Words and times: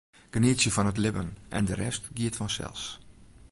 Genietsje 0.35 0.71
fan 0.75 0.87
it 0.91 0.97
libben 1.03 1.29
en 1.57 1.63
de 1.69 1.75
rest 1.83 2.03
giet 2.17 2.35
fansels. 2.41 2.83